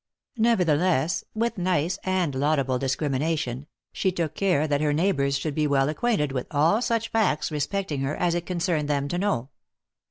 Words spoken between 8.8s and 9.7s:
them to know.